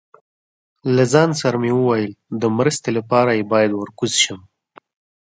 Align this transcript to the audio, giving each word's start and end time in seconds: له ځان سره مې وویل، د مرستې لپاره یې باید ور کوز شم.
له 0.95 1.03
ځان 1.13 1.29
سره 1.41 1.55
مې 1.63 1.71
وویل، 1.75 2.11
د 2.41 2.43
مرستې 2.57 2.89
لپاره 2.97 3.31
یې 3.37 3.43
باید 3.51 3.71
ور 3.73 3.89
کوز 3.99 4.13
شم. 4.23 4.39